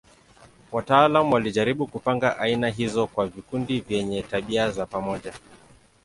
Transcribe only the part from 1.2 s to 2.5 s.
walijaribu kupanga